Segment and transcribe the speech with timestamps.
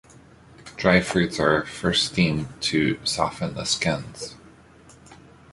[0.77, 4.33] Dry fruits are first steamed to soften the skins.